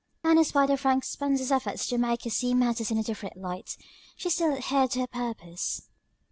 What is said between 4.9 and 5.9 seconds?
to her purpose.